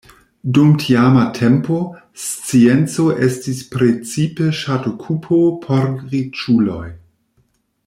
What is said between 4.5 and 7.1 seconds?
ŝatokupo por riĉuloj.